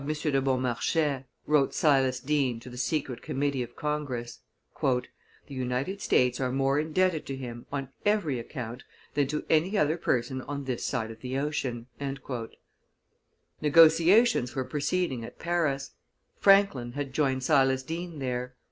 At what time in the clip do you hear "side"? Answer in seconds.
10.83-11.11